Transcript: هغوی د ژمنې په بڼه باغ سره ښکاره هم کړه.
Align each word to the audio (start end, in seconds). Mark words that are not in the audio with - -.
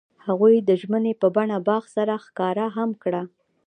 هغوی 0.25 0.55
د 0.59 0.69
ژمنې 0.81 1.13
په 1.21 1.27
بڼه 1.35 1.57
باغ 1.67 1.83
سره 1.95 2.13
ښکاره 2.25 2.65
هم 2.77 2.89
کړه. 3.03 3.21